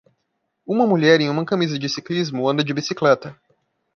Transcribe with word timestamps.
Uma 0.65 0.87
mulher 0.87 1.21
em 1.21 1.29
uma 1.29 1.45
camisa 1.45 1.77
de 1.77 1.87
ciclismo 1.87 2.49
anda 2.49 2.63
de 2.63 2.73
bicicleta 2.73 3.39